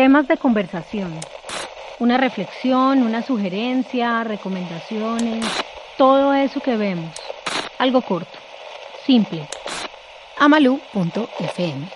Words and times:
Temas 0.00 0.26
de 0.28 0.38
conversación. 0.38 1.12
Una 1.98 2.16
reflexión, 2.16 3.02
una 3.02 3.20
sugerencia, 3.20 4.24
recomendaciones, 4.24 5.44
todo 5.98 6.32
eso 6.32 6.58
que 6.60 6.74
vemos. 6.78 7.14
Algo 7.76 8.00
corto, 8.00 8.38
simple. 9.04 9.46
amalu.fm. 10.38 11.86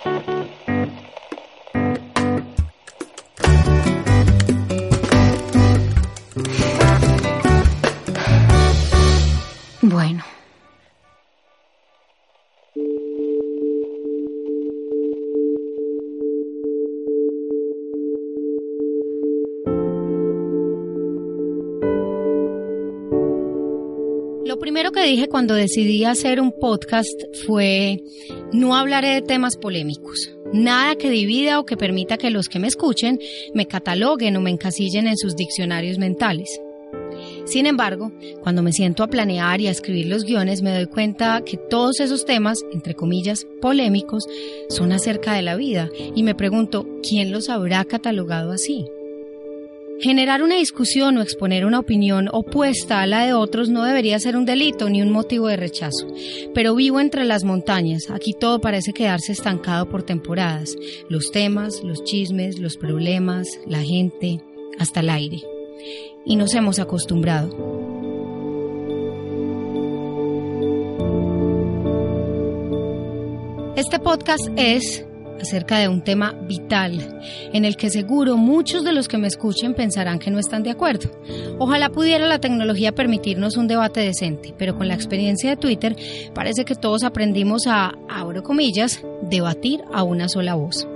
Bueno. 9.81 10.34
Que 24.95 25.05
dije 25.05 25.29
cuando 25.29 25.55
decidí 25.55 26.05
hacer 26.05 26.41
un 26.41 26.53
podcast 26.53 27.21
fue, 27.47 28.01
no 28.53 28.77
hablaré 28.77 29.09
de 29.09 29.23
temas 29.23 29.57
polémicos, 29.57 30.31
nada 30.53 30.95
que 30.95 31.11
divida 31.11 31.59
o 31.59 31.67
que 31.67 31.77
permita 31.77 32.17
que 32.17 32.31
los 32.31 32.49
que 32.49 32.61
me 32.61 32.69
escuchen 32.69 33.19
me 33.55 33.67
cataloguen 33.67 34.37
o 34.37 34.41
me 34.41 34.51
encasillen 34.51 35.09
en 35.09 35.17
sus 35.17 35.35
diccionarios 35.35 35.99
mentales. 35.99 36.61
Sin 37.45 37.67
embargo, 37.67 38.13
cuando 38.43 38.63
me 38.63 38.73
siento 38.73 39.03
a 39.03 39.09
planear 39.09 39.61
y 39.61 39.67
a 39.67 39.73
escribir 39.73 40.07
los 40.07 40.25
guiones, 40.25 40.63
me 40.63 40.75
doy 40.75 40.87
cuenta 40.87 41.43
que 41.45 41.57
todos 41.57 42.01
esos 42.01 42.25
temas, 42.25 42.65
entre 42.73 42.95
comillas, 42.95 43.47
polémicos, 43.61 44.27
son 44.69 44.93
acerca 44.93 45.35
de 45.35 45.43
la 45.43 45.57
vida 45.57 45.91
y 46.15 46.23
me 46.23 46.35
pregunto, 46.35 46.87
¿quién 47.03 47.33
los 47.33 47.49
habrá 47.49 47.85
catalogado 47.85 48.53
así? 48.53 48.87
Generar 50.01 50.43
una 50.43 50.57
discusión 50.57 51.17
o 51.17 51.23
exponer 51.23 51.65
una 51.65 51.79
opinión 51.79 52.29
opuesta 52.33 53.01
a 53.01 53.07
la 53.07 53.25
de 53.25 53.33
otros 53.33 53.69
no 53.69 53.85
debería 53.85 54.19
ser 54.19 54.37
un 54.37 54.45
delito 54.45 54.91
ni 54.91 55.01
un 55.01 55.11
motivo 55.11 55.49
de 55.49 55.57
rechazo. 55.57 56.09
Pero 56.53 56.75
vivo 56.75 57.01
entre 57.01 57.25
las 57.25 57.45
montañas, 57.45 58.11
aquí 58.11 58.33
todo 58.33 58.61
parece 58.61 58.93
quedarse 58.93 59.33
estancado 59.33 59.89
por 59.89 60.03
temporadas. 60.03 60.77
Los 61.09 61.31
temas, 61.31 61.83
los 61.85 62.03
chismes, 62.05 62.59
los 62.59 62.77
problemas, 62.77 63.47
la 63.67 63.83
gente, 63.83 64.41
hasta 64.79 65.01
el 65.01 65.11
aire. 65.11 65.43
Y 66.25 66.37
nos 66.37 66.55
hemos 66.55 66.79
acostumbrado. 66.81 67.51
Este 73.77 73.99
podcast 73.99 74.49
es 74.57 75.05
acerca 75.41 75.79
de 75.79 75.89
un 75.89 76.03
tema 76.03 76.33
vital 76.33 77.21
en 77.53 77.65
el 77.65 77.77
que 77.77 77.91
seguro 77.91 78.37
muchos 78.37 78.85
de 78.85 78.93
los 78.93 79.09
que 79.09 79.19
me 79.19 79.29
escuchen 79.29 79.75
pensarán 79.75 80.19
que 80.19 80.31
no 80.31 80.39
están 80.39 80.63
de 80.63 80.71
acuerdo. 80.71 81.11
Ojalá 81.59 81.91
pudiera 81.91 82.27
la 82.27 82.41
tecnología 82.41 82.93
permitirnos 82.93 83.57
un 83.57 83.67
debate 83.67 84.01
decente, 84.01 84.55
pero 84.59 84.77
con 84.77 84.89
la 84.89 84.95
experiencia 84.95 85.51
de 85.51 85.57
Twitter 85.57 85.97
parece 86.35 86.65
que 86.65 86.75
todos 86.75 87.05
aprendimos 87.05 87.67
a, 87.67 87.95
abro 88.09 88.43
comillas, 88.43 89.03
debatir 89.23 89.83
a 89.93 90.03
una 90.03 90.29
sola 90.29 90.55
voz. 90.55 90.87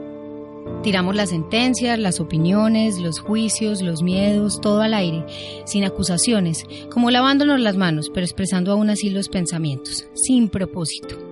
Tiramos 0.82 1.16
las 1.16 1.30
sentencias, 1.30 1.98
las 1.98 2.20
opiniones, 2.20 2.98
los 2.98 3.18
juicios, 3.18 3.82
los 3.82 4.02
miedos, 4.02 4.60
todo 4.60 4.80
al 4.82 4.94
aire, 4.94 5.24
sin 5.64 5.84
acusaciones, 5.84 6.64
como 6.90 7.10
lavándonos 7.10 7.60
las 7.60 7.76
manos, 7.76 8.10
pero 8.14 8.24
expresando 8.24 8.72
aún 8.72 8.88
así 8.88 9.10
los 9.10 9.28
pensamientos, 9.28 10.06
sin 10.14 10.48
propósito. 10.48 11.27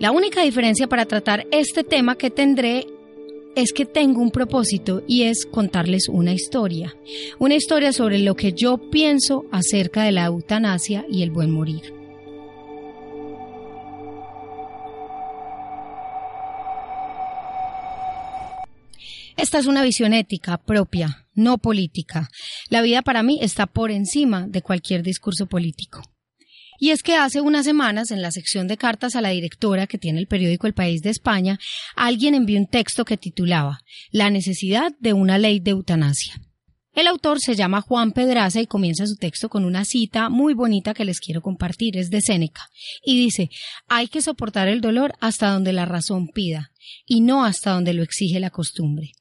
La 0.00 0.12
única 0.12 0.42
diferencia 0.42 0.86
para 0.86 1.06
tratar 1.06 1.48
este 1.50 1.82
tema 1.82 2.16
que 2.16 2.30
tendré 2.30 2.86
es 3.56 3.72
que 3.72 3.84
tengo 3.84 4.22
un 4.22 4.30
propósito 4.30 5.02
y 5.08 5.24
es 5.24 5.44
contarles 5.44 6.08
una 6.08 6.32
historia. 6.32 6.94
Una 7.40 7.56
historia 7.56 7.92
sobre 7.92 8.20
lo 8.20 8.36
que 8.36 8.52
yo 8.52 8.78
pienso 8.90 9.46
acerca 9.50 10.04
de 10.04 10.12
la 10.12 10.26
eutanasia 10.26 11.04
y 11.10 11.24
el 11.24 11.32
buen 11.32 11.50
morir. 11.50 11.92
Esta 19.36 19.58
es 19.58 19.66
una 19.66 19.82
visión 19.82 20.12
ética 20.12 20.58
propia, 20.58 21.26
no 21.34 21.58
política. 21.58 22.28
La 22.70 22.82
vida 22.82 23.02
para 23.02 23.24
mí 23.24 23.40
está 23.42 23.66
por 23.66 23.90
encima 23.90 24.46
de 24.46 24.62
cualquier 24.62 25.02
discurso 25.02 25.46
político. 25.46 26.02
Y 26.78 26.90
es 26.90 27.02
que 27.02 27.16
hace 27.16 27.40
unas 27.40 27.64
semanas, 27.64 28.10
en 28.10 28.22
la 28.22 28.30
sección 28.30 28.68
de 28.68 28.76
cartas 28.76 29.16
a 29.16 29.20
la 29.20 29.30
directora 29.30 29.86
que 29.86 29.98
tiene 29.98 30.20
el 30.20 30.28
periódico 30.28 30.66
El 30.66 30.74
País 30.74 31.02
de 31.02 31.10
España, 31.10 31.58
alguien 31.96 32.34
envió 32.34 32.58
un 32.58 32.68
texto 32.68 33.04
que 33.04 33.16
titulaba 33.16 33.80
La 34.12 34.30
necesidad 34.30 34.92
de 35.00 35.12
una 35.12 35.38
ley 35.38 35.58
de 35.58 35.72
eutanasia. 35.72 36.40
El 36.94 37.06
autor 37.06 37.38
se 37.40 37.54
llama 37.54 37.80
Juan 37.80 38.12
Pedraza 38.12 38.60
y 38.60 38.66
comienza 38.66 39.06
su 39.06 39.16
texto 39.16 39.48
con 39.48 39.64
una 39.64 39.84
cita 39.84 40.30
muy 40.30 40.54
bonita 40.54 40.94
que 40.94 41.04
les 41.04 41.20
quiero 41.20 41.42
compartir, 41.42 41.96
es 41.96 42.10
de 42.10 42.20
Séneca, 42.20 42.62
y 43.04 43.16
dice, 43.16 43.50
hay 43.86 44.08
que 44.08 44.22
soportar 44.22 44.68
el 44.68 44.80
dolor 44.80 45.14
hasta 45.20 45.52
donde 45.52 45.72
la 45.72 45.84
razón 45.84 46.28
pida, 46.28 46.72
y 47.06 47.20
no 47.20 47.44
hasta 47.44 47.72
donde 47.72 47.92
lo 47.92 48.02
exige 48.02 48.40
la 48.40 48.50
costumbre. 48.50 49.12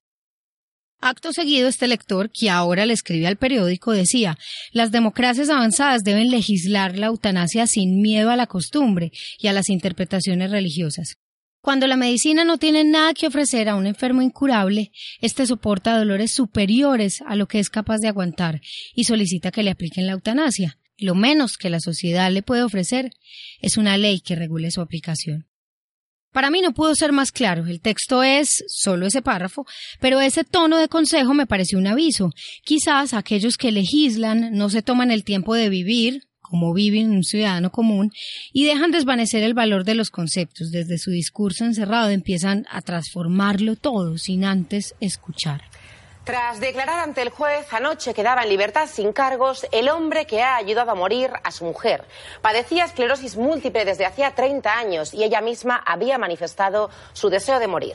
Acto 0.99 1.31
seguido, 1.31 1.67
este 1.67 1.87
lector, 1.87 2.31
que 2.31 2.49
ahora 2.49 2.85
le 2.87 2.93
escribe 2.93 3.27
al 3.27 3.37
periódico, 3.37 3.91
decía, 3.91 4.37
las 4.71 4.91
democracias 4.91 5.49
avanzadas 5.49 6.03
deben 6.03 6.31
legislar 6.31 6.97
la 6.97 7.07
eutanasia 7.07 7.67
sin 7.67 8.01
miedo 8.01 8.31
a 8.31 8.35
la 8.35 8.47
costumbre 8.47 9.11
y 9.37 9.47
a 9.47 9.53
las 9.53 9.69
interpretaciones 9.69 10.49
religiosas. 10.49 11.17
Cuando 11.61 11.85
la 11.85 11.97
medicina 11.97 12.45
no 12.45 12.57
tiene 12.57 12.83
nada 12.83 13.13
que 13.13 13.27
ofrecer 13.27 13.69
a 13.69 13.75
un 13.75 13.85
enfermo 13.85 14.21
incurable, 14.21 14.91
éste 15.21 15.45
soporta 15.45 15.97
dolores 15.97 16.31
superiores 16.31 17.21
a 17.27 17.35
lo 17.35 17.47
que 17.47 17.59
es 17.59 17.69
capaz 17.69 17.97
de 17.97 18.07
aguantar 18.07 18.61
y 18.95 19.03
solicita 19.03 19.51
que 19.51 19.63
le 19.63 19.71
apliquen 19.71 20.07
la 20.07 20.13
eutanasia. 20.13 20.79
Lo 20.97 21.13
menos 21.13 21.57
que 21.57 21.69
la 21.69 21.79
sociedad 21.79 22.31
le 22.31 22.41
puede 22.41 22.63
ofrecer 22.63 23.11
es 23.61 23.77
una 23.77 23.97
ley 23.97 24.19
que 24.21 24.35
regule 24.35 24.71
su 24.71 24.81
aplicación. 24.81 25.47
Para 26.37 26.51
mí 26.51 26.61
no 26.61 26.71
pudo 26.71 26.93
ser 26.93 27.13
más 27.13 27.31
claro. 27.31 27.65
El 27.65 27.81
texto 27.81 28.21
es 28.21 28.63
solo 28.67 29.07
ese 29.07 29.23
párrafo, 29.23 29.65
pero 29.99 30.21
ese 30.21 30.43
tono 30.43 30.77
de 30.77 30.87
consejo 30.87 31.33
me 31.33 31.47
pareció 31.47 31.79
un 31.79 31.87
aviso. 31.87 32.29
Quizás 32.63 33.15
aquellos 33.15 33.57
que 33.57 33.71
legislan 33.71 34.51
no 34.53 34.69
se 34.69 34.83
toman 34.83 35.09
el 35.09 35.23
tiempo 35.23 35.55
de 35.55 35.69
vivir, 35.69 36.27
como 36.39 36.75
vive 36.75 37.03
un 37.03 37.23
ciudadano 37.23 37.71
común, 37.71 38.11
y 38.53 38.65
dejan 38.65 38.91
desvanecer 38.91 39.41
el 39.41 39.55
valor 39.55 39.83
de 39.83 39.95
los 39.95 40.11
conceptos. 40.11 40.69
Desde 40.69 40.99
su 40.99 41.09
discurso 41.09 41.65
encerrado 41.65 42.11
empiezan 42.11 42.67
a 42.69 42.83
transformarlo 42.83 43.75
todo 43.75 44.19
sin 44.19 44.45
antes 44.45 44.93
escuchar. 44.99 45.63
Tras 46.27 46.59
declarar 46.59 46.99
ante 46.99 47.21
el 47.21 47.29
juez 47.29 47.71
anoche 47.71 48.13
quedaba 48.13 48.43
en 48.43 48.49
libertad 48.49 48.89
sin 48.91 49.13
cargos 49.13 49.65
el 49.71 49.87
hombre 49.87 50.27
que 50.27 50.43
ha 50.43 50.57
ayudado 50.57 50.91
a 50.91 50.95
morir 50.95 51.31
a 51.41 51.51
su 51.51 51.63
mujer. 51.63 52.03
Padecía 52.41 52.83
esclerosis 52.83 53.37
múltiple 53.37 53.85
desde 53.85 54.05
hacía 54.05 54.35
30 54.35 54.77
años 54.77 55.13
y 55.13 55.23
ella 55.23 55.39
misma 55.39 55.81
había 55.85 56.17
manifestado 56.17 56.89
su 57.13 57.29
deseo 57.29 57.59
de 57.59 57.67
morir. 57.67 57.93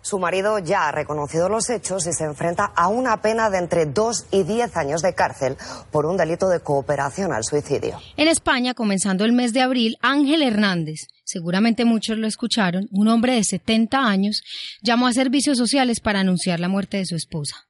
Su 0.00 0.20
marido 0.20 0.60
ya 0.60 0.86
ha 0.86 0.92
reconocido 0.92 1.48
los 1.48 1.70
hechos 1.70 2.06
y 2.06 2.12
se 2.12 2.22
enfrenta 2.22 2.66
a 2.66 2.86
una 2.86 3.20
pena 3.20 3.50
de 3.50 3.58
entre 3.58 3.86
dos 3.86 4.26
y 4.30 4.44
diez 4.44 4.76
años 4.76 5.02
de 5.02 5.16
cárcel 5.16 5.56
por 5.90 6.06
un 6.06 6.16
delito 6.16 6.48
de 6.48 6.60
cooperación 6.60 7.32
al 7.32 7.42
suicidio. 7.42 7.98
En 8.16 8.28
España, 8.28 8.74
comenzando 8.74 9.24
el 9.24 9.32
mes 9.32 9.52
de 9.52 9.60
abril, 9.60 9.96
Ángel 10.02 10.42
Hernández, 10.42 11.08
seguramente 11.24 11.84
muchos 11.84 12.16
lo 12.16 12.28
escucharon, 12.28 12.86
un 12.92 13.08
hombre 13.08 13.34
de 13.34 13.42
70 13.42 13.98
años, 13.98 14.44
llamó 14.82 15.08
a 15.08 15.12
servicios 15.12 15.58
sociales 15.58 15.98
para 15.98 16.20
anunciar 16.20 16.60
la 16.60 16.68
muerte 16.68 16.98
de 16.98 17.06
su 17.06 17.16
esposa. 17.16 17.66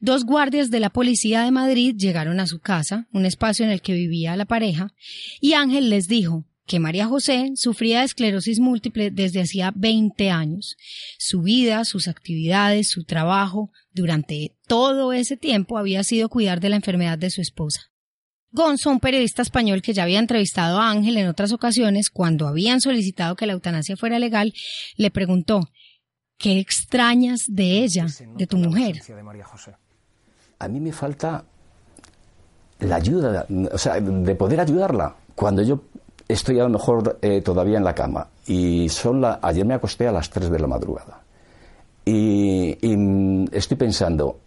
Dos 0.00 0.24
guardias 0.24 0.70
de 0.70 0.80
la 0.80 0.90
policía 0.90 1.42
de 1.42 1.50
Madrid 1.50 1.94
llegaron 1.96 2.40
a 2.40 2.46
su 2.46 2.60
casa, 2.60 3.08
un 3.12 3.26
espacio 3.26 3.64
en 3.64 3.70
el 3.70 3.82
que 3.82 3.94
vivía 3.94 4.36
la 4.36 4.44
pareja, 4.44 4.92
y 5.40 5.54
Ángel 5.54 5.90
les 5.90 6.08
dijo 6.08 6.44
que 6.66 6.80
María 6.80 7.06
José 7.06 7.52
sufría 7.54 8.00
de 8.00 8.06
esclerosis 8.06 8.58
múltiple 8.58 9.10
desde 9.10 9.40
hacía 9.40 9.72
20 9.74 10.30
años. 10.30 10.76
Su 11.18 11.42
vida, 11.42 11.84
sus 11.84 12.08
actividades, 12.08 12.90
su 12.90 13.04
trabajo, 13.04 13.70
durante 13.92 14.56
todo 14.66 15.12
ese 15.12 15.36
tiempo 15.36 15.78
había 15.78 16.02
sido 16.02 16.28
cuidar 16.28 16.60
de 16.60 16.70
la 16.70 16.76
enfermedad 16.76 17.18
de 17.18 17.30
su 17.30 17.40
esposa. 17.40 17.92
Gonzo, 18.50 18.90
un 18.90 19.00
periodista 19.00 19.42
español 19.42 19.82
que 19.82 19.92
ya 19.92 20.04
había 20.04 20.18
entrevistado 20.18 20.80
a 20.80 20.90
Ángel 20.90 21.18
en 21.18 21.28
otras 21.28 21.52
ocasiones, 21.52 22.10
cuando 22.10 22.48
habían 22.48 22.80
solicitado 22.80 23.36
que 23.36 23.46
la 23.46 23.52
eutanasia 23.52 23.96
fuera 23.96 24.18
legal, 24.18 24.54
le 24.96 25.10
preguntó 25.10 25.60
¿Qué 26.38 26.58
extrañas 26.58 27.44
de 27.48 27.84
ella, 27.84 28.06
de 28.36 28.46
tu 28.46 28.58
mujer? 28.58 28.96
A 30.58 30.68
mí 30.68 30.80
me 30.80 30.92
falta 30.92 31.44
la 32.80 32.96
ayuda, 32.96 33.46
o 33.72 33.78
sea, 33.78 34.00
de 34.00 34.34
poder 34.34 34.60
ayudarla. 34.60 35.14
Cuando 35.34 35.62
yo 35.62 35.82
estoy 36.28 36.58
a 36.60 36.64
lo 36.64 36.70
mejor 36.70 37.18
eh, 37.22 37.40
todavía 37.40 37.78
en 37.78 37.84
la 37.84 37.94
cama 37.94 38.28
y 38.46 38.88
son 38.88 39.20
la, 39.20 39.38
ayer 39.42 39.64
me 39.64 39.74
acosté 39.74 40.08
a 40.08 40.12
las 40.12 40.28
3 40.30 40.50
de 40.50 40.58
la 40.58 40.66
madrugada 40.66 41.22
y, 42.04 42.76
estoy 43.52 43.76
pensando, 43.76 44.38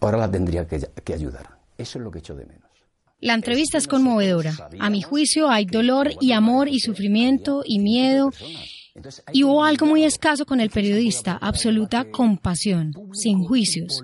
ahora 0.00 0.18
la 0.18 0.30
tendría 0.30 0.66
que, 0.66 0.88
que 1.02 1.14
ayudar. 1.14 1.48
Eso 1.78 1.98
es 1.98 2.04
lo 2.04 2.10
que 2.10 2.18
echo 2.18 2.34
de 2.34 2.44
menos. 2.44 2.62
La 3.20 3.32
entrevista 3.32 3.78
es 3.78 3.88
conmovedora. 3.88 4.54
A 4.78 4.90
mi 4.90 5.00
juicio 5.00 5.48
hay 5.48 5.64
dolor 5.64 6.10
y 6.20 6.32
amor 6.32 6.68
y 6.68 6.80
sufrimiento 6.80 7.62
y 7.64 7.78
miedo 7.78 8.30
Y 9.32 9.44
hubo 9.44 9.64
algo 9.64 9.86
muy 9.86 10.04
escaso 10.04 10.46
con 10.46 10.60
el 10.60 10.70
periodista, 10.70 11.38
absoluta 11.40 12.10
compasión, 12.10 12.92
sin 13.12 13.44
juicios. 13.44 14.02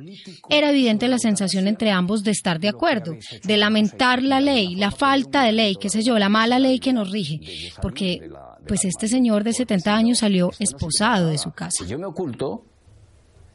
Era 0.48 0.70
evidente 0.70 1.08
la 1.08 1.18
sensación 1.18 1.66
entre 1.66 1.90
ambos 1.90 2.22
de 2.22 2.30
estar 2.30 2.60
de 2.60 2.68
acuerdo, 2.68 3.16
de 3.42 3.56
lamentar 3.56 4.22
la 4.22 4.40
ley, 4.40 4.74
la 4.74 4.90
falta 4.90 5.44
de 5.44 5.52
ley, 5.52 5.76
qué 5.76 5.88
sé 5.88 6.02
yo, 6.02 6.18
la 6.18 6.28
mala 6.28 6.58
ley 6.58 6.78
que 6.78 6.92
nos 6.92 7.10
rige, 7.10 7.40
porque 7.80 8.30
pues 8.66 8.84
este 8.84 9.08
señor 9.08 9.44
de 9.44 9.52
70 9.52 9.94
años 9.94 10.18
salió 10.18 10.50
esposado 10.58 11.28
de 11.28 11.38
su 11.38 11.52
casa. 11.52 11.84
yo 11.84 11.98
me 11.98 12.06
oculto 12.06 12.64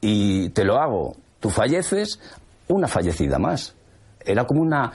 y 0.01 0.49
te 0.49 0.63
lo 0.63 0.77
hago, 0.77 1.15
tú 1.39 1.49
falleces, 1.49 2.19
una 2.67 2.87
fallecida 2.87 3.39
más. 3.39 3.75
Era 4.19 4.45
como 4.45 4.61
una, 4.61 4.91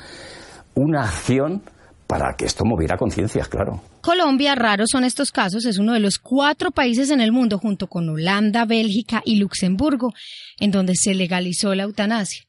una 0.74 1.02
acción 1.04 1.62
para 2.06 2.34
que 2.36 2.44
esto 2.44 2.64
moviera 2.64 2.96
conciencias, 2.96 3.48
claro. 3.48 3.80
Colombia, 4.02 4.56
raros 4.56 4.88
son 4.90 5.04
estos 5.04 5.30
casos, 5.30 5.64
es 5.64 5.78
uno 5.78 5.92
de 5.92 6.00
los 6.00 6.18
cuatro 6.18 6.72
países 6.72 7.10
en 7.10 7.20
el 7.20 7.30
mundo, 7.30 7.58
junto 7.58 7.86
con 7.86 8.08
Holanda, 8.08 8.64
Bélgica 8.64 9.22
y 9.24 9.36
Luxemburgo, 9.36 10.12
en 10.58 10.72
donde 10.72 10.94
se 10.96 11.14
legalizó 11.14 11.72
la 11.76 11.84
eutanasia. 11.84 12.42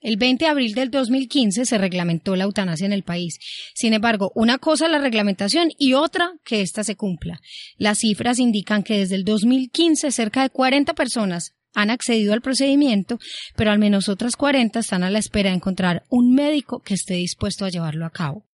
El 0.00 0.16
20 0.16 0.44
de 0.44 0.50
abril 0.50 0.72
del 0.72 0.92
2015 0.92 1.66
se 1.66 1.78
reglamentó 1.78 2.36
la 2.36 2.44
eutanasia 2.44 2.86
en 2.86 2.92
el 2.92 3.02
país. 3.02 3.38
Sin 3.74 3.92
embargo, 3.92 4.30
una 4.36 4.58
cosa 4.58 4.88
la 4.88 4.98
reglamentación 4.98 5.70
y 5.78 5.94
otra 5.94 6.30
que 6.44 6.62
ésta 6.62 6.84
se 6.84 6.94
cumpla. 6.94 7.40
Las 7.76 7.98
cifras 7.98 8.38
indican 8.38 8.84
que 8.84 8.98
desde 8.98 9.16
el 9.16 9.24
2015 9.24 10.12
cerca 10.12 10.42
de 10.42 10.50
40 10.50 10.94
personas 10.94 11.56
han 11.74 11.90
accedido 11.90 12.34
al 12.34 12.40
procedimiento, 12.40 13.18
pero 13.56 13.72
al 13.72 13.80
menos 13.80 14.08
otras 14.08 14.36
40 14.36 14.78
están 14.78 15.02
a 15.02 15.10
la 15.10 15.18
espera 15.18 15.50
de 15.50 15.56
encontrar 15.56 16.04
un 16.08 16.32
médico 16.32 16.80
que 16.80 16.94
esté 16.94 17.14
dispuesto 17.14 17.64
a 17.64 17.68
llevarlo 17.68 18.06
a 18.06 18.10
cabo. 18.10 18.49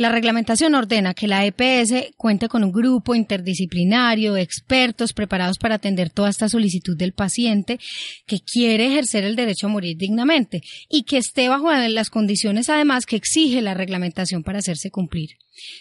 La 0.00 0.08
reglamentación 0.08 0.74
ordena 0.74 1.12
que 1.12 1.28
la 1.28 1.44
EPS 1.44 2.14
cuente 2.16 2.48
con 2.48 2.64
un 2.64 2.72
grupo 2.72 3.14
interdisciplinario 3.14 4.32
de 4.32 4.40
expertos 4.40 5.12
preparados 5.12 5.58
para 5.58 5.74
atender 5.74 6.08
toda 6.08 6.30
esta 6.30 6.48
solicitud 6.48 6.96
del 6.96 7.12
paciente 7.12 7.78
que 8.26 8.40
quiere 8.40 8.86
ejercer 8.86 9.24
el 9.24 9.36
derecho 9.36 9.66
a 9.66 9.68
morir 9.68 9.98
dignamente 9.98 10.62
y 10.88 11.02
que 11.02 11.18
esté 11.18 11.50
bajo 11.50 11.70
las 11.70 12.08
condiciones 12.08 12.70
además 12.70 13.04
que 13.04 13.16
exige 13.16 13.60
la 13.60 13.74
reglamentación 13.74 14.42
para 14.42 14.60
hacerse 14.60 14.90
cumplir. 14.90 15.32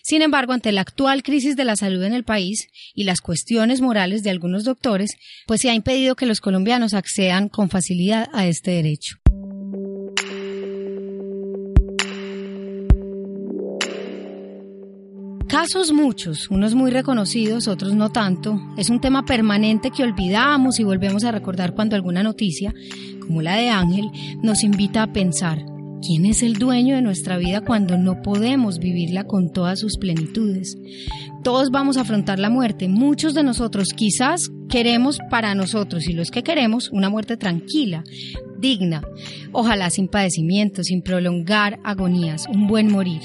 Sin 0.04 0.22
embargo, 0.22 0.52
ante 0.52 0.74
la 0.74 0.82
actual 0.82 1.24
crisis 1.24 1.56
de 1.56 1.64
la 1.64 1.78
salud 1.78 2.04
en 2.04 2.14
el 2.14 2.26
país 2.26 2.68
y 2.94 3.06
las 3.06 3.22
cuestiones 3.22 3.80
morales 3.80 4.22
de 4.22 4.32
algunos 4.32 4.66
doctores, 4.66 5.12
pues 5.48 5.62
se 5.62 5.70
ha 5.70 5.76
impedido 5.76 6.18
que 6.18 6.26
los 6.26 6.42
colombianos 6.42 6.94
accedan 6.94 7.48
con 7.48 7.70
facilidad 7.70 8.28
a 8.34 8.48
este 8.48 8.72
derecho. 8.72 9.16
Casos 15.72 15.92
muchos, 15.92 16.50
unos 16.50 16.74
muy 16.74 16.90
reconocidos, 16.90 17.68
otros 17.68 17.94
no 17.94 18.10
tanto. 18.10 18.60
Es 18.76 18.90
un 18.90 19.00
tema 19.00 19.24
permanente 19.24 19.92
que 19.92 20.02
olvidamos 20.02 20.80
y 20.80 20.84
volvemos 20.84 21.24
a 21.24 21.32
recordar 21.32 21.76
cuando 21.76 21.96
alguna 21.96 22.24
noticia, 22.24 22.74
como 23.20 23.44
la 23.44 23.56
de 23.56 23.70
Ángel, 23.70 24.10
nos 24.42 24.64
invita 24.64 25.04
a 25.04 25.14
pensar, 25.14 25.64
¿quién 26.02 26.26
es 26.26 26.42
el 26.42 26.56
dueño 26.56 26.96
de 26.96 27.04
nuestra 27.04 27.38
vida 27.38 27.62
cuando 27.62 28.00
no 28.00 28.24
podemos 28.24 28.80
vivirla 28.80 29.26
con 29.26 29.54
todas 29.54 29.80
sus 29.80 30.00
plenitudes? 30.00 30.76
Todos 31.44 31.70
vamos 31.70 31.98
a 31.98 32.02
afrontar 32.02 32.40
la 32.40 32.50
muerte. 32.50 32.88
Muchos 32.88 33.36
de 33.36 33.44
nosotros 33.44 33.90
quizás 33.96 34.50
queremos 34.70 35.20
para 35.30 35.54
nosotros 35.54 36.08
y 36.08 36.14
los 36.14 36.32
que 36.32 36.42
queremos 36.42 36.90
una 36.90 37.12
muerte 37.12 37.38
tranquila, 37.38 38.04
digna, 38.58 39.04
ojalá 39.52 39.92
sin 39.92 40.08
padecimientos, 40.08 40.88
sin 40.88 41.04
prolongar 41.04 41.80
agonías, 41.84 42.48
un 42.52 42.66
buen 42.66 42.92
morir. 42.92 43.22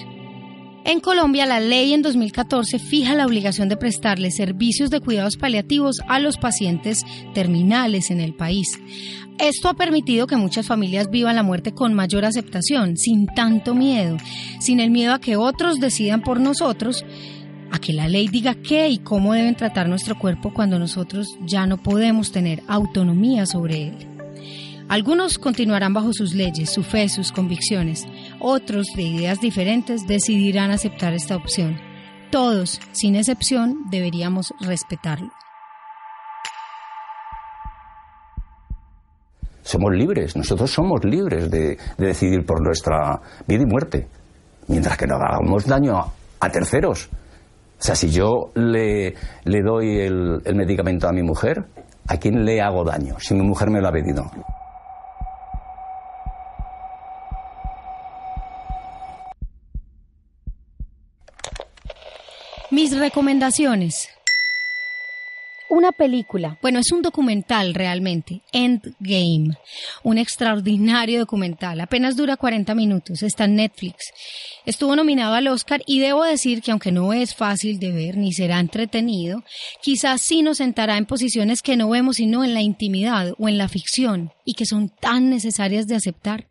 En 0.86 1.00
Colombia, 1.00 1.46
la 1.46 1.60
ley 1.60 1.94
en 1.94 2.02
2014 2.02 2.78
fija 2.78 3.14
la 3.14 3.24
obligación 3.24 3.70
de 3.70 3.78
prestarle 3.78 4.30
servicios 4.30 4.90
de 4.90 5.00
cuidados 5.00 5.38
paliativos 5.38 6.02
a 6.08 6.18
los 6.18 6.36
pacientes 6.36 7.04
terminales 7.32 8.10
en 8.10 8.20
el 8.20 8.34
país. 8.34 8.78
Esto 9.38 9.70
ha 9.70 9.74
permitido 9.74 10.26
que 10.26 10.36
muchas 10.36 10.66
familias 10.66 11.08
vivan 11.10 11.36
la 11.36 11.42
muerte 11.42 11.72
con 11.72 11.94
mayor 11.94 12.26
aceptación, 12.26 12.98
sin 12.98 13.26
tanto 13.26 13.74
miedo, 13.74 14.18
sin 14.60 14.78
el 14.78 14.90
miedo 14.90 15.14
a 15.14 15.20
que 15.20 15.36
otros 15.36 15.80
decidan 15.80 16.20
por 16.20 16.38
nosotros, 16.38 17.02
a 17.72 17.78
que 17.78 17.94
la 17.94 18.06
ley 18.06 18.28
diga 18.28 18.54
qué 18.54 18.90
y 18.90 18.98
cómo 18.98 19.32
deben 19.32 19.56
tratar 19.56 19.88
nuestro 19.88 20.18
cuerpo 20.18 20.52
cuando 20.52 20.78
nosotros 20.78 21.38
ya 21.46 21.66
no 21.66 21.82
podemos 21.82 22.30
tener 22.30 22.62
autonomía 22.68 23.46
sobre 23.46 23.88
él. 23.88 24.14
Algunos 24.88 25.38
continuarán 25.38 25.94
bajo 25.94 26.12
sus 26.12 26.34
leyes, 26.34 26.70
su 26.70 26.82
fe, 26.82 27.08
sus 27.08 27.32
convicciones. 27.32 28.06
Otros, 28.46 28.88
de 28.94 29.00
ideas 29.00 29.40
diferentes, 29.40 30.06
decidirán 30.06 30.70
aceptar 30.70 31.14
esta 31.14 31.34
opción. 31.34 31.78
Todos, 32.30 32.78
sin 32.92 33.16
excepción, 33.16 33.84
deberíamos 33.90 34.52
respetarlo. 34.60 35.30
Somos 39.62 39.94
libres, 39.94 40.36
nosotros 40.36 40.70
somos 40.70 41.02
libres 41.04 41.50
de, 41.50 41.78
decidir 41.96 42.44
por 42.44 42.60
nuestra 42.60 43.18
vida 43.46 43.62
y 43.62 43.66
muerte, 43.66 44.08
mientras 44.68 44.98
que 44.98 45.06
no 45.06 45.14
hagamos 45.14 45.64
daño 45.64 46.04
a, 46.38 46.50
terceros. 46.50 47.08
O 47.10 47.82
sea, 47.82 47.94
si 47.94 48.10
yo 48.10 48.52
le, 48.56 49.14
doy 49.46 50.00
el, 50.00 50.42
el 50.44 50.54
medicamento 50.54 51.08
a 51.08 51.12
mi 51.12 51.22
mujer, 51.22 51.64
¿a 52.08 52.18
quién 52.18 52.44
le 52.44 52.60
hago 52.60 52.84
daño 52.84 53.16
si 53.20 53.32
mi 53.32 53.40
mujer 53.40 53.70
me 53.70 53.80
lo 53.80 53.88
ha 53.88 53.92
pedido? 53.92 54.30
Mis 62.84 62.98
recomendaciones. 62.98 64.10
Una 65.70 65.90
película, 65.90 66.58
bueno, 66.60 66.80
es 66.80 66.92
un 66.92 67.00
documental 67.00 67.72
realmente, 67.72 68.42
Endgame, 68.52 69.56
un 70.02 70.18
extraordinario 70.18 71.20
documental, 71.20 71.80
apenas 71.80 72.14
dura 72.14 72.36
40 72.36 72.74
minutos, 72.74 73.22
está 73.22 73.44
en 73.44 73.56
Netflix. 73.56 74.12
Estuvo 74.66 74.94
nominado 74.94 75.32
al 75.32 75.48
Oscar 75.48 75.82
y 75.86 76.00
debo 76.00 76.24
decir 76.24 76.60
que 76.60 76.72
aunque 76.72 76.92
no 76.92 77.14
es 77.14 77.34
fácil 77.34 77.78
de 77.78 77.90
ver 77.90 78.18
ni 78.18 78.34
será 78.34 78.60
entretenido, 78.60 79.42
quizás 79.80 80.20
sí 80.20 80.42
nos 80.42 80.58
sentará 80.58 80.98
en 80.98 81.06
posiciones 81.06 81.62
que 81.62 81.78
no 81.78 81.88
vemos 81.88 82.16
sino 82.16 82.44
en 82.44 82.52
la 82.52 82.60
intimidad 82.60 83.32
o 83.38 83.48
en 83.48 83.56
la 83.56 83.68
ficción 83.68 84.30
y 84.44 84.52
que 84.52 84.66
son 84.66 84.90
tan 84.90 85.30
necesarias 85.30 85.86
de 85.86 85.94
aceptar. 85.94 86.48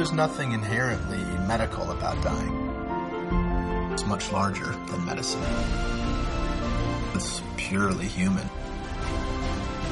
There's 0.00 0.12
nothing 0.12 0.52
inherently 0.52 1.18
medical 1.46 1.90
about 1.90 2.16
dying. 2.22 2.54
It's 3.92 4.06
much 4.06 4.32
larger 4.32 4.74
than 4.88 5.04
medicine. 5.04 5.44
It's 7.14 7.42
purely 7.58 8.06
human. 8.06 8.48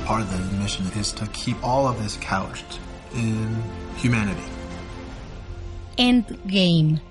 Part 0.06 0.22
of 0.22 0.32
the 0.32 0.56
mission 0.56 0.86
is 0.98 1.12
to 1.12 1.26
keep 1.34 1.62
all 1.62 1.86
of 1.86 2.02
this 2.02 2.16
couched 2.22 2.80
in 3.14 3.62
humanity. 3.98 4.48
Endgame. 5.98 7.02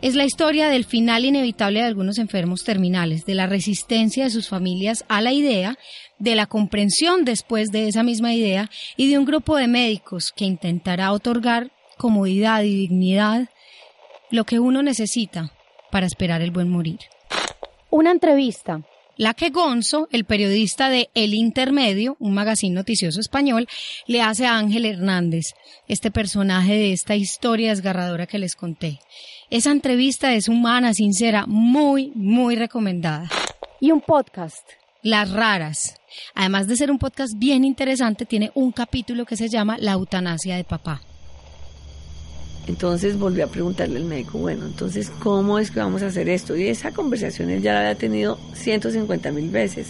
Es 0.00 0.14
la 0.14 0.24
historia 0.24 0.68
del 0.68 0.84
final 0.84 1.24
inevitable 1.24 1.80
de 1.80 1.86
algunos 1.86 2.18
enfermos 2.18 2.62
terminales, 2.62 3.24
de 3.24 3.34
la 3.34 3.48
resistencia 3.48 4.22
de 4.22 4.30
sus 4.30 4.48
familias 4.48 5.04
a 5.08 5.20
la 5.20 5.32
idea, 5.32 5.76
de 6.20 6.36
la 6.36 6.46
comprensión 6.46 7.24
después 7.24 7.70
de 7.72 7.88
esa 7.88 8.04
misma 8.04 8.34
idea 8.34 8.70
y 8.96 9.10
de 9.10 9.18
un 9.18 9.24
grupo 9.24 9.56
de 9.56 9.66
médicos 9.66 10.30
que 10.30 10.44
intentará 10.44 11.10
otorgar 11.10 11.72
comodidad 11.96 12.62
y 12.62 12.74
dignidad, 12.74 13.48
lo 14.30 14.44
que 14.44 14.58
uno 14.58 14.82
necesita 14.82 15.52
para 15.90 16.06
esperar 16.06 16.42
el 16.42 16.50
buen 16.50 16.68
morir. 16.68 16.98
Una 17.90 18.10
entrevista. 18.10 18.82
La 19.18 19.32
que 19.32 19.48
Gonzo, 19.48 20.08
el 20.12 20.26
periodista 20.26 20.90
de 20.90 21.08
El 21.14 21.32
Intermedio, 21.32 22.18
un 22.20 22.34
magazine 22.34 22.74
noticioso 22.74 23.18
español, 23.18 23.66
le 24.06 24.20
hace 24.20 24.44
a 24.44 24.58
Ángel 24.58 24.84
Hernández, 24.84 25.54
este 25.88 26.10
personaje 26.10 26.74
de 26.74 26.92
esta 26.92 27.16
historia 27.16 27.70
desgarradora 27.70 28.26
que 28.26 28.38
les 28.38 28.54
conté. 28.54 29.00
Esa 29.48 29.70
entrevista 29.70 30.34
es 30.34 30.48
humana, 30.48 30.92
sincera, 30.92 31.46
muy, 31.46 32.12
muy 32.14 32.56
recomendada. 32.56 33.30
Y 33.80 33.90
un 33.90 34.02
podcast. 34.02 34.68
Las 35.02 35.30
raras. 35.30 35.94
Además 36.34 36.66
de 36.66 36.76
ser 36.76 36.90
un 36.90 36.98
podcast 36.98 37.38
bien 37.38 37.64
interesante, 37.64 38.26
tiene 38.26 38.50
un 38.54 38.70
capítulo 38.70 39.24
que 39.24 39.36
se 39.36 39.48
llama 39.48 39.78
La 39.78 39.92
eutanasia 39.92 40.56
de 40.56 40.64
papá. 40.64 41.00
Entonces 42.66 43.16
volví 43.18 43.42
a 43.42 43.46
preguntarle 43.46 43.98
al 43.98 44.04
médico, 44.04 44.38
bueno, 44.38 44.66
entonces, 44.66 45.10
¿cómo 45.20 45.58
es 45.58 45.70
que 45.70 45.78
vamos 45.78 46.02
a 46.02 46.06
hacer 46.06 46.28
esto? 46.28 46.56
Y 46.56 46.66
esa 46.66 46.92
conversación 46.92 47.50
él 47.50 47.62
ya 47.62 47.72
la 47.72 47.80
había 47.80 47.94
tenido 47.94 48.38
150 48.54 49.30
mil 49.30 49.50
veces, 49.50 49.88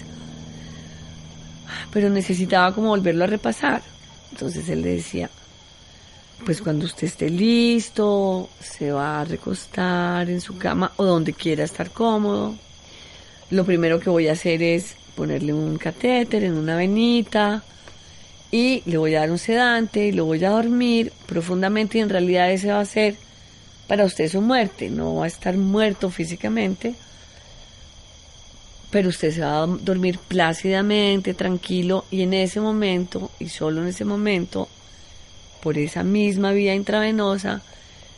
pero 1.91 2.11
necesitaba 2.11 2.75
como 2.75 2.89
volverlo 2.89 3.25
a 3.25 3.29
repasar. 3.29 3.83
Entonces 4.31 4.69
él 4.69 4.83
le 4.83 4.97
decía, 4.97 5.31
pues 6.45 6.61
cuando 6.61 6.85
usted 6.85 7.07
esté 7.07 7.31
listo, 7.31 8.51
se 8.61 8.93
va 8.93 9.23
a 9.23 9.25
recostar 9.25 10.29
en 10.29 10.43
su 10.43 10.59
cama 10.59 10.93
o 10.97 11.05
donde 11.05 11.33
quiera 11.33 11.65
estar 11.65 11.91
cómodo. 11.91 12.57
Lo 13.51 13.65
primero 13.65 14.01
que 14.01 14.11
voy 14.11 14.29
a 14.29 14.33
hacer 14.33 14.63
es 14.63 14.97
ponerle 15.15 15.55
un 15.55 15.79
catéter 15.79 16.45
en 16.45 16.55
una 16.55 16.77
venita, 16.77 17.65
y 18.57 18.83
le 18.87 18.97
voy 18.97 19.15
a 19.15 19.21
dar 19.21 19.31
un 19.31 19.39
sedante 19.39 20.07
y 20.07 20.13
lo 20.13 20.25
voy 20.25 20.43
a 20.43 20.49
dormir 20.49 21.13
profundamente 21.27 21.99
y 21.99 22.01
en 22.01 22.09
realidad 22.09 22.51
ese 22.51 22.73
va 22.73 22.81
a 22.81 22.87
ser 22.87 23.15
para 23.87 24.07
usted 24.07 24.31
su 24.31 24.41
muerte, 24.41 24.89
no 24.89 25.17
va 25.17 25.25
a 25.25 25.29
estar 25.29 25.59
muerto 25.59 26.09
físicamente, 26.09 26.95
pero 28.91 29.11
usted 29.11 29.31
se 29.31 29.43
va 29.43 29.63
a 29.63 29.67
dormir 29.67 30.19
plácidamente, 30.27 31.35
tranquilo, 31.35 32.07
y 32.11 32.23
en 32.23 32.33
ese 32.33 32.59
momento, 32.61 33.31
y 33.39 33.51
solo 33.51 33.83
en 33.83 33.89
ese 33.89 34.07
momento, 34.07 34.71
por 35.63 35.77
esa 35.77 36.03
misma 36.03 36.53
vía 36.53 36.75
intravenosa, 36.75 37.61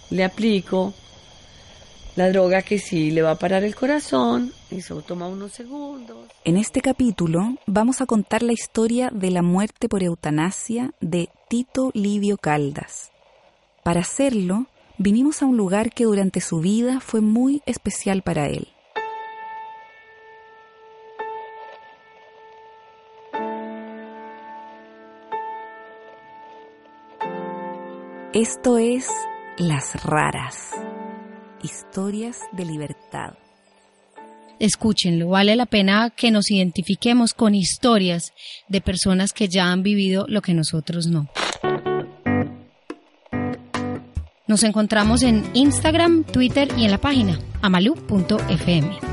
le 0.08 0.22
aplico 0.22 0.94
la 2.18 2.30
droga 2.30 2.62
que 2.62 2.80
sí 2.80 3.12
le 3.12 3.22
va 3.22 3.30
a 3.30 3.38
parar 3.38 3.62
el 3.62 3.76
corazón, 3.76 4.52
eso 4.72 5.02
toma 5.02 5.28
unos 5.28 5.52
segundos. 5.52 6.26
En 6.44 6.56
este 6.56 6.80
capítulo 6.80 7.54
vamos 7.64 8.00
a 8.00 8.06
contar 8.06 8.42
la 8.42 8.52
historia 8.52 9.08
de 9.14 9.30
la 9.30 9.42
muerte 9.42 9.88
por 9.88 10.02
eutanasia 10.02 10.90
de 11.00 11.28
Tito 11.48 11.92
Livio 11.94 12.36
Caldas. 12.36 13.12
Para 13.84 14.00
hacerlo, 14.00 14.66
vinimos 14.98 15.42
a 15.42 15.46
un 15.46 15.56
lugar 15.56 15.92
que 15.92 16.06
durante 16.06 16.40
su 16.40 16.58
vida 16.58 16.98
fue 16.98 17.20
muy 17.20 17.62
especial 17.66 18.22
para 18.22 18.48
él. 18.48 18.66
Esto 28.34 28.76
es 28.76 29.08
Las 29.56 30.04
Raras, 30.04 30.72
historias 31.62 32.38
de 32.52 32.64
libertad. 32.64 33.34
Escúchenlo, 34.58 35.28
vale 35.28 35.54
la 35.54 35.66
pena 35.66 36.10
que 36.10 36.30
nos 36.30 36.50
identifiquemos 36.50 37.32
con 37.32 37.54
historias 37.54 38.32
de 38.68 38.80
personas 38.80 39.32
que 39.32 39.48
ya 39.48 39.70
han 39.70 39.82
vivido 39.82 40.26
lo 40.28 40.42
que 40.42 40.54
nosotros 40.54 41.06
no. 41.06 41.28
Nos 44.48 44.62
encontramos 44.64 45.22
en 45.22 45.48
Instagram, 45.54 46.24
Twitter 46.24 46.68
y 46.76 46.86
en 46.86 46.90
la 46.90 46.98
página 46.98 47.38
amalu.fm. 47.60 49.07